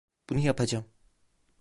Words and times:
Bunu 0.29 0.39
yapacağım. 0.39 0.85